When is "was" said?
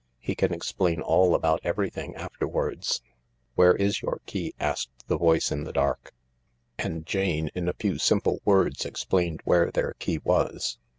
10.17-10.79